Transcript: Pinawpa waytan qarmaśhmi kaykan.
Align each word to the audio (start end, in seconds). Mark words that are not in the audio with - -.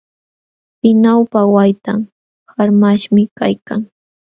Pinawpa 0.79 1.39
waytan 1.53 1.99
qarmaśhmi 2.51 3.23
kaykan. 3.39 3.81